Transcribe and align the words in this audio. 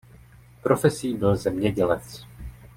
Profesí 0.63 1.13
byl 1.13 1.35
zemědělec. 1.35 2.25